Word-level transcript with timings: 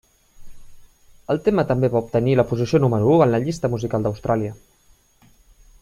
El 1.33 1.41
tema 1.47 1.65
també 1.73 1.91
va 1.95 2.01
obtenir 2.05 2.33
la 2.39 2.47
posició 2.53 2.81
número 2.85 3.13
u 3.17 3.21
en 3.27 3.31
la 3.35 3.41
llista 3.45 3.73
musical 3.75 4.07
d'Austràlia. 4.09 4.57